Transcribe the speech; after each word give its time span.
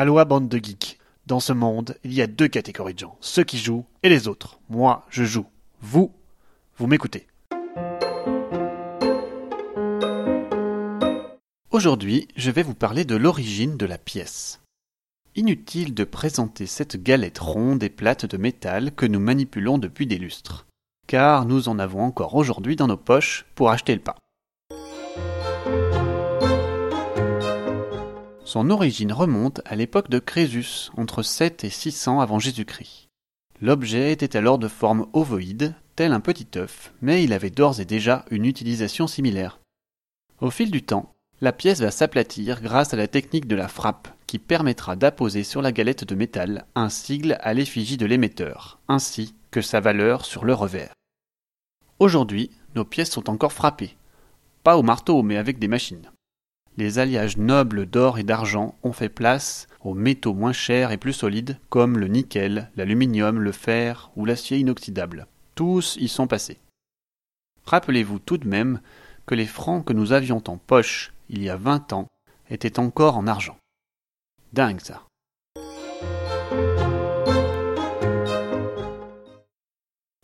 Aloha 0.00 0.24
bande 0.24 0.48
de 0.48 0.58
geeks. 0.58 0.96
Dans 1.26 1.40
ce 1.40 1.52
monde, 1.52 1.96
il 2.04 2.14
y 2.14 2.22
a 2.22 2.28
deux 2.28 2.46
catégories 2.46 2.94
de 2.94 3.00
gens, 3.00 3.18
ceux 3.20 3.42
qui 3.42 3.58
jouent 3.58 3.84
et 4.04 4.08
les 4.08 4.28
autres. 4.28 4.60
Moi, 4.68 5.04
je 5.10 5.24
joue. 5.24 5.46
Vous, 5.80 6.12
vous 6.76 6.86
m'écoutez. 6.86 7.26
Aujourd'hui, 11.72 12.28
je 12.36 12.52
vais 12.52 12.62
vous 12.62 12.76
parler 12.76 13.04
de 13.04 13.16
l'origine 13.16 13.76
de 13.76 13.86
la 13.86 13.98
pièce. 13.98 14.60
Inutile 15.34 15.94
de 15.94 16.04
présenter 16.04 16.66
cette 16.66 17.02
galette 17.02 17.40
ronde 17.40 17.82
et 17.82 17.90
plate 17.90 18.24
de 18.24 18.36
métal 18.36 18.94
que 18.94 19.04
nous 19.04 19.18
manipulons 19.18 19.78
depuis 19.78 20.06
des 20.06 20.18
lustres, 20.18 20.68
car 21.08 21.44
nous 21.44 21.68
en 21.68 21.80
avons 21.80 22.04
encore 22.04 22.36
aujourd'hui 22.36 22.76
dans 22.76 22.86
nos 22.86 22.96
poches 22.96 23.46
pour 23.56 23.70
acheter 23.70 23.96
le 23.96 24.00
pain. 24.00 24.14
Son 28.48 28.70
origine 28.70 29.12
remonte 29.12 29.60
à 29.66 29.76
l'époque 29.76 30.08
de 30.08 30.18
Crésus, 30.18 30.88
entre 30.96 31.22
7 31.22 31.64
et 31.64 31.68
600 31.68 32.20
avant 32.20 32.38
Jésus-Christ. 32.38 33.08
L'objet 33.60 34.10
était 34.10 34.38
alors 34.38 34.56
de 34.58 34.68
forme 34.68 35.06
ovoïde, 35.12 35.74
tel 35.96 36.14
un 36.14 36.20
petit 36.20 36.48
œuf, 36.56 36.94
mais 37.02 37.22
il 37.22 37.34
avait 37.34 37.50
d'ores 37.50 37.78
et 37.78 37.84
déjà 37.84 38.24
une 38.30 38.46
utilisation 38.46 39.06
similaire. 39.06 39.60
Au 40.40 40.48
fil 40.48 40.70
du 40.70 40.82
temps, 40.82 41.14
la 41.42 41.52
pièce 41.52 41.82
va 41.82 41.90
s'aplatir 41.90 42.62
grâce 42.62 42.94
à 42.94 42.96
la 42.96 43.06
technique 43.06 43.48
de 43.48 43.54
la 43.54 43.68
frappe, 43.68 44.08
qui 44.26 44.38
permettra 44.38 44.96
d'apposer 44.96 45.44
sur 45.44 45.60
la 45.60 45.70
galette 45.70 46.04
de 46.04 46.14
métal 46.14 46.64
un 46.74 46.88
sigle 46.88 47.36
à 47.42 47.52
l'effigie 47.52 47.98
de 47.98 48.06
l'émetteur, 48.06 48.78
ainsi 48.88 49.34
que 49.50 49.60
sa 49.60 49.80
valeur 49.80 50.24
sur 50.24 50.46
le 50.46 50.54
revers. 50.54 50.94
Aujourd'hui, 51.98 52.50
nos 52.74 52.86
pièces 52.86 53.10
sont 53.10 53.28
encore 53.28 53.52
frappées. 53.52 53.98
Pas 54.62 54.78
au 54.78 54.82
marteau, 54.82 55.22
mais 55.22 55.36
avec 55.36 55.58
des 55.58 55.68
machines 55.68 56.10
les 56.78 57.00
alliages 57.00 57.36
nobles 57.36 57.86
d'or 57.86 58.20
et 58.20 58.22
d'argent 58.22 58.76
ont 58.84 58.92
fait 58.92 59.08
place 59.08 59.66
aux 59.80 59.94
métaux 59.94 60.32
moins 60.32 60.52
chers 60.52 60.92
et 60.92 60.96
plus 60.96 61.12
solides 61.12 61.58
comme 61.70 61.98
le 61.98 62.06
nickel, 62.06 62.70
l'aluminium, 62.76 63.40
le 63.40 63.50
fer 63.50 64.12
ou 64.14 64.24
l'acier 64.24 64.58
inoxydable. 64.58 65.26
Tous 65.56 65.96
y 65.96 66.06
sont 66.06 66.28
passés. 66.28 66.60
Rappelez-vous 67.64 68.20
tout 68.20 68.38
de 68.38 68.46
même 68.46 68.80
que 69.26 69.34
les 69.34 69.44
francs 69.44 69.84
que 69.84 69.92
nous 69.92 70.12
avions 70.12 70.40
en 70.46 70.56
poche 70.56 71.12
il 71.28 71.42
y 71.42 71.50
a 71.50 71.56
vingt 71.56 71.92
ans 71.92 72.06
étaient 72.48 72.78
encore 72.78 73.16
en 73.16 73.26
argent. 73.26 73.58
Dingue 74.52 74.80
ça. 74.80 75.02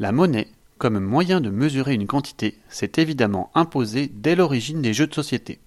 La 0.00 0.10
monnaie, 0.10 0.48
comme 0.78 0.98
moyen 0.98 1.40
de 1.40 1.50
mesurer 1.50 1.94
une 1.94 2.08
quantité, 2.08 2.58
s'est 2.68 2.92
évidemment 2.96 3.52
imposée 3.54 4.10
dès 4.12 4.34
l'origine 4.34 4.82
des 4.82 4.94
jeux 4.94 5.06
de 5.06 5.14
société. 5.14 5.60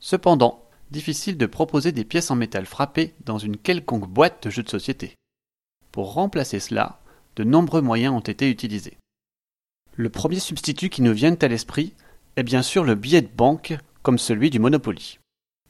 Cependant, 0.00 0.64
difficile 0.90 1.36
de 1.36 1.46
proposer 1.46 1.92
des 1.92 2.04
pièces 2.04 2.30
en 2.30 2.36
métal 2.36 2.66
frappées 2.66 3.14
dans 3.24 3.38
une 3.38 3.56
quelconque 3.56 4.08
boîte 4.08 4.44
de 4.44 4.50
jeux 4.50 4.62
de 4.62 4.68
société. 4.68 5.14
Pour 5.92 6.14
remplacer 6.14 6.60
cela, 6.60 7.00
de 7.36 7.44
nombreux 7.44 7.80
moyens 7.80 8.14
ont 8.14 8.20
été 8.20 8.50
utilisés. 8.50 8.96
Le 9.96 10.10
premier 10.10 10.40
substitut 10.40 10.88
qui 10.88 11.02
nous 11.02 11.12
vient 11.12 11.36
à 11.40 11.48
l'esprit 11.48 11.94
est 12.36 12.42
bien 12.42 12.62
sûr 12.62 12.84
le 12.84 12.94
billet 12.94 13.22
de 13.22 13.28
banque 13.28 13.76
comme 14.02 14.18
celui 14.18 14.50
du 14.50 14.58
Monopoly, 14.58 15.18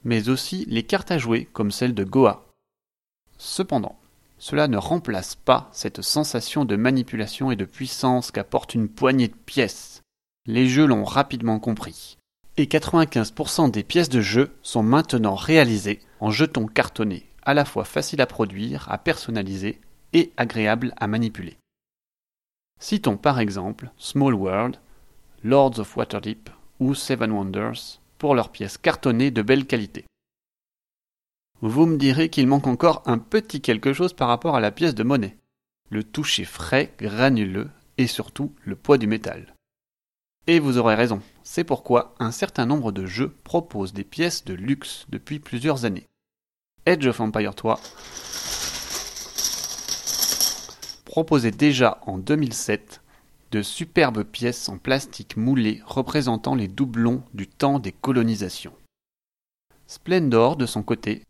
mais 0.03 0.29
aussi 0.29 0.65
les 0.67 0.83
cartes 0.83 1.11
à 1.11 1.19
jouer 1.19 1.47
comme 1.53 1.71
celle 1.71 1.95
de 1.95 2.05
Goa. 2.05 2.47
Cependant, 3.39 3.99
cela 4.39 4.69
ne 4.69 4.77
remplace 4.77 5.35
pas 5.35 5.71
cette 5.73 6.03
sensation 6.03 6.65
de 6.65 6.77
manipulation 6.77 7.51
et 7.51 7.57
de 7.57 7.65
puissance 7.65 8.31
qu'apporte 8.31 8.75
une 8.75 8.89
poignée 8.89 9.29
de 9.29 9.35
pièces. 9.35 10.03
Les 10.47 10.69
jeux 10.69 10.87
l'ont 10.87 11.05
rapidement 11.05 11.59
compris 11.61 12.19
et 12.57 12.67
95% 12.67 13.71
des 13.71 13.83
pièces 13.83 14.09
de 14.09 14.21
jeu 14.21 14.55
sont 14.63 14.83
maintenant 14.83 15.35
réalisées 15.35 16.01
en 16.21 16.31
jetons 16.31 16.67
cartonnés, 16.67 17.27
à 17.43 17.55
la 17.55 17.65
fois 17.65 17.85
faciles 17.85 18.21
à 18.21 18.27
produire, 18.27 18.87
à 18.91 18.99
personnaliser 18.99 19.81
et 20.13 20.33
agréables 20.37 20.95
à 20.97 21.07
manipuler. 21.07 21.57
Citons 22.81 23.17
par 23.17 23.41
exemple 23.41 23.91
Small 23.97 24.35
World, 24.35 24.81
Lords 25.43 25.79
of 25.79 25.97
Waterdeep 25.97 26.51
ou 26.81 26.95
Seven 26.95 27.33
Wonders 27.33 28.01
pour 28.19 28.35
leurs 28.35 28.51
pièces 28.51 28.79
cartonnées 28.79 29.31
de 29.31 29.43
belle 29.43 29.67
qualité. 29.67 30.05
Vous 31.61 31.87
me 31.87 31.97
direz 31.97 32.29
qu'il 32.29 32.47
manque 32.47 32.67
encore 32.67 33.03
un 33.07 33.19
petit 33.19 33.61
quelque 33.61 33.93
chose 33.93 34.13
par 34.13 34.29
rapport 34.29 34.57
à 34.57 34.61
la 34.61 34.71
pièce 34.71 34.95
de 34.95 35.03
monnaie. 35.03 35.37
Le 35.91 36.05
toucher 36.05 36.45
frais, 36.45 36.93
granuleux 36.99 37.71
et 37.99 38.07
surtout 38.07 38.53
le 38.65 38.77
poids 38.77 38.99
du 38.99 39.07
métal. 39.07 39.54
Et 40.47 40.59
vous 40.59 40.77
aurez 40.77 40.95
raison, 40.95 41.23
c'est 41.43 41.65
pourquoi 41.65 42.15
un 42.19 42.31
certain 42.31 42.67
nombre 42.67 42.93
de 42.93 43.07
jeux 43.07 43.35
proposent 43.45 43.95
des 43.95 44.05
pièces 44.05 44.45
de 44.45 44.53
luxe 44.53 45.07
depuis 45.09 45.39
plusieurs 45.39 45.87
années. 45.87 46.07
Edge 46.85 47.07
of 47.07 47.21
Empire 47.21 47.55
3 47.55 47.81
proposait 51.07 51.51
déjà 51.51 51.99
en 52.07 52.19
2007 52.19 53.01
de 53.53 53.63
superbes 53.63 54.25
pièces 54.25 54.69
en 54.69 54.77
plastique 54.77 55.37
moulé 55.39 55.81
représentant 55.87 56.55
les 56.55 56.69
doublons 56.69 57.23
du 57.33 57.47
temps 57.47 57.79
des 57.79 57.93
colonisations. 57.93 58.75
Splendor, 59.87 60.57
de 60.57 60.67
son 60.67 60.83
côté, 60.83 61.23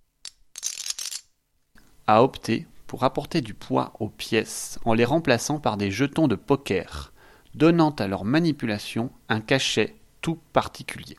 a 2.08 2.24
opté 2.24 2.66
pour 2.88 3.04
apporter 3.04 3.42
du 3.42 3.54
poids 3.54 3.92
aux 4.00 4.08
pièces 4.08 4.80
en 4.84 4.94
les 4.94 5.04
remplaçant 5.04 5.60
par 5.60 5.76
des 5.76 5.90
jetons 5.92 6.26
de 6.26 6.34
poker 6.34 7.12
donnant 7.54 7.90
à 7.90 8.06
leur 8.06 8.24
manipulation 8.24 9.10
un 9.28 9.40
cachet 9.40 9.94
tout 10.20 10.38
particulier. 10.52 11.16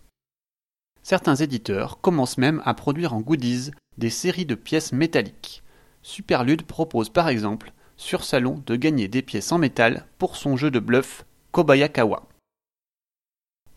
Certains 1.04 1.36
éditeurs 1.36 2.02
commencent 2.02 2.38
même 2.38 2.62
à 2.66 2.74
produire 2.74 3.14
en 3.14 3.22
goodies 3.22 3.72
des 3.98 4.10
séries 4.10 4.46
de 4.46 4.56
pièces 4.56 4.92
métalliques. 4.92 5.64
Superlude 6.02 6.64
propose 6.64 7.10
par 7.10 7.30
exemple 7.30 7.72
sur 7.98 8.24
Salon 8.24 8.62
de 8.66 8.76
gagner 8.76 9.08
des 9.08 9.22
pièces 9.22 9.52
en 9.52 9.58
métal 9.58 10.06
pour 10.18 10.36
son 10.36 10.58
jeu 10.58 10.72
de 10.72 10.80
bluff 10.80 11.26
Kobayakawa. 11.52 12.28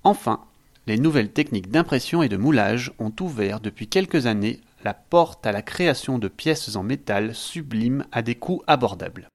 Enfin, 0.02 0.44
les 0.86 0.98
nouvelles 0.98 1.32
techniques 1.32 1.70
d'impression 1.70 2.22
et 2.22 2.28
de 2.28 2.36
moulage 2.36 2.92
ont 2.98 3.12
ouvert 3.20 3.60
depuis 3.60 3.88
quelques 3.88 4.26
années 4.26 4.60
la 4.84 4.94
porte 4.94 5.46
à 5.46 5.52
la 5.52 5.62
création 5.62 6.18
de 6.18 6.28
pièces 6.28 6.76
en 6.76 6.82
métal 6.82 7.34
sublimes 7.34 8.06
à 8.10 8.22
des 8.22 8.36
coûts 8.36 8.62
abordables. 8.66 9.28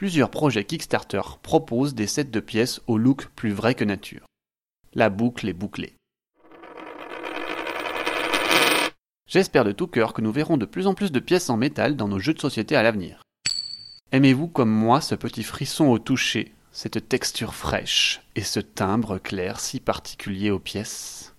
Plusieurs 0.00 0.30
projets 0.30 0.64
Kickstarter 0.64 1.20
proposent 1.42 1.94
des 1.94 2.06
sets 2.06 2.24
de 2.24 2.40
pièces 2.40 2.80
au 2.86 2.96
look 2.96 3.26
plus 3.36 3.52
vrai 3.52 3.74
que 3.74 3.84
nature. 3.84 4.24
La 4.94 5.10
boucle 5.10 5.46
est 5.46 5.52
bouclée. 5.52 5.92
J'espère 9.26 9.62
de 9.66 9.72
tout 9.72 9.88
cœur 9.88 10.14
que 10.14 10.22
nous 10.22 10.32
verrons 10.32 10.56
de 10.56 10.64
plus 10.64 10.86
en 10.86 10.94
plus 10.94 11.12
de 11.12 11.20
pièces 11.20 11.50
en 11.50 11.58
métal 11.58 11.96
dans 11.96 12.08
nos 12.08 12.18
jeux 12.18 12.32
de 12.32 12.40
société 12.40 12.76
à 12.76 12.82
l'avenir. 12.82 13.20
Aimez-vous 14.10 14.48
comme 14.48 14.70
moi 14.70 15.02
ce 15.02 15.14
petit 15.14 15.42
frisson 15.42 15.88
au 15.88 15.98
toucher, 15.98 16.54
cette 16.72 17.10
texture 17.10 17.54
fraîche 17.54 18.22
et 18.36 18.42
ce 18.42 18.60
timbre 18.60 19.18
clair 19.18 19.60
si 19.60 19.80
particulier 19.80 20.50
aux 20.50 20.58
pièces? 20.58 21.34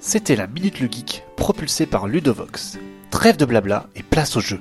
C'était 0.00 0.36
la 0.36 0.46
Minute 0.46 0.80
le 0.80 0.92
Geek 0.92 1.22
propulsée 1.34 1.86
par 1.86 2.08
Ludovox. 2.08 2.78
Trêve 3.18 3.36
de 3.36 3.44
blabla 3.44 3.88
et 3.96 4.04
place 4.04 4.36
au 4.36 4.40
jeu. 4.40 4.60